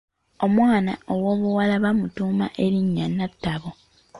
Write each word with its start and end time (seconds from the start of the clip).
Omwana 0.45 0.93
owobuwala 1.13 1.75
baamutuuma 1.83 2.45
erinnya 2.65 3.05
Natabo. 3.17 3.69